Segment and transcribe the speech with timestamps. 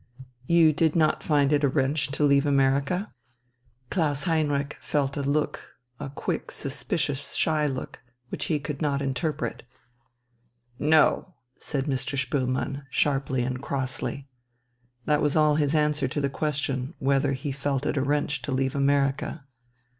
[0.47, 3.13] "You did not find it a wrench to leave America?"
[3.91, 5.61] Klaus Heinrich felt a look,
[5.99, 9.61] a quick, suspicious, shy look, which he could not interpret.
[10.79, 12.17] "No," said Mr.
[12.17, 14.27] Spoelmann, sharply and crossly.
[15.05, 18.51] That was all his answer to the question whether he felt it a wrench to
[18.51, 19.45] leave America.